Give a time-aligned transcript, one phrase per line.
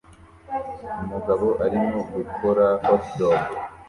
[1.03, 3.39] Umugabo arimo gukora hotdog